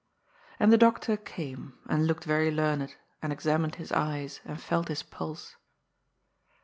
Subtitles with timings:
[0.59, 4.87] And the doctor came, and looked very learned, and ex amined his eyes, and felt
[4.87, 5.57] his pulse.